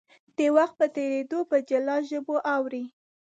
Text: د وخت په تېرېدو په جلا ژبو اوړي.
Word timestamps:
د 0.37 0.39
وخت 0.57 0.75
په 0.81 0.85
تېرېدو 0.95 1.39
په 1.49 1.57
جلا 1.69 1.97
ژبو 2.09 2.35
اوړي. 2.55 2.83